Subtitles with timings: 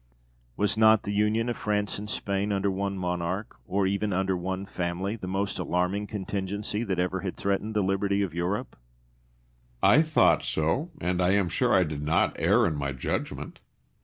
[0.57, 4.65] Was not the union of France and Spain under one monarch, or even under one
[4.65, 8.75] family, the most alarming contingency that ever had threatened the liberty of Europe?
[9.83, 9.99] William.
[9.99, 13.59] I thought so, and I am sure I did not err in my judgment.